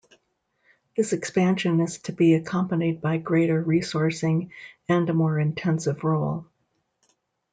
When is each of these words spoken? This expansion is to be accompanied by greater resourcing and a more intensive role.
This 0.97 1.13
expansion 1.13 1.79
is 1.79 1.99
to 1.99 2.11
be 2.11 2.33
accompanied 2.33 3.01
by 3.01 3.19
greater 3.19 3.63
resourcing 3.63 4.49
and 4.89 5.07
a 5.07 5.13
more 5.13 5.37
intensive 5.37 6.03
role. 6.03 6.47